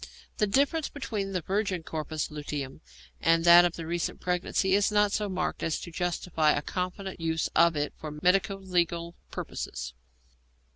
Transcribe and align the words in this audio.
The 0.37 0.47
difference 0.47 0.89
between 0.89 1.31
the 1.31 1.41
virgin 1.43 1.83
corpus 1.83 2.31
luteum 2.31 2.81
and 3.21 3.45
that 3.45 3.65
of 3.65 3.77
recent 3.77 4.19
pregnancy 4.19 4.73
is 4.73 4.91
not 4.91 5.11
so 5.11 5.29
marked 5.29 5.61
as 5.61 5.79
to 5.81 5.91
justify 5.91 6.53
a 6.53 6.63
confident 6.63 7.19
use 7.19 7.49
of 7.55 7.75
it 7.75 7.93
for 7.97 8.09
medico 8.23 8.57
legal 8.57 9.13
purposes. 9.29 9.93